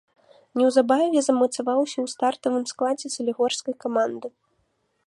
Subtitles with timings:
[0.61, 4.27] Неўзабаве замацаваўся ў стартавым складзе салігорскай каманды.